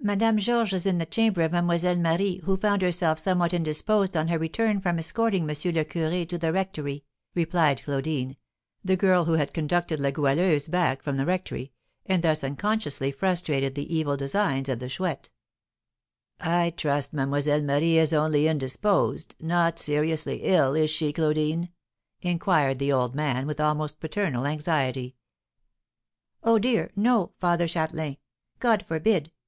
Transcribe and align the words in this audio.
"Madame 0.00 0.38
Georges 0.38 0.82
is 0.82 0.86
in 0.86 0.98
the 0.98 1.04
chamber 1.04 1.42
of 1.42 1.50
Mlle. 1.50 1.96
Marie, 1.98 2.38
who 2.44 2.56
found 2.56 2.80
herself 2.80 3.18
somewhat 3.18 3.52
indisposed 3.52 4.16
on 4.16 4.28
her 4.28 4.38
return 4.38 4.80
from 4.80 5.00
escorting 5.00 5.42
M. 5.42 5.48
le 5.48 5.84
Curé 5.84 6.28
to 6.28 6.38
the 6.38 6.52
rectory," 6.52 7.02
replied 7.34 7.82
Claudine, 7.82 8.36
the 8.84 8.96
girl 8.96 9.24
who 9.24 9.32
had 9.32 9.52
conducted 9.52 9.98
La 9.98 10.12
Goualeuse 10.12 10.68
back 10.68 11.02
from 11.02 11.16
the 11.16 11.26
rectory, 11.26 11.72
and 12.06 12.22
thus 12.22 12.44
unconsciously 12.44 13.10
frustrated 13.10 13.74
the 13.74 13.92
evil 13.92 14.16
designs 14.16 14.68
of 14.68 14.78
the 14.78 14.88
Chouette. 14.88 15.28
"I 16.38 16.70
trust 16.70 17.12
Mlle. 17.12 17.60
Marie 17.62 17.98
is 17.98 18.12
only 18.12 18.46
indisposed, 18.46 19.34
not 19.40 19.80
seriously 19.80 20.36
ill, 20.44 20.74
is 20.76 20.88
she, 20.88 21.12
Claudine?" 21.12 21.70
inquired 22.22 22.78
the 22.78 22.92
old 22.92 23.12
man, 23.16 23.44
with 23.44 23.58
almost 23.58 23.98
paternal 23.98 24.46
anxiety. 24.46 25.16
"Oh, 26.44 26.60
dear, 26.60 26.92
no, 26.94 27.32
Father 27.40 27.66
Châtelain! 27.66 28.18
God 28.60 28.84
forbid! 28.86 29.32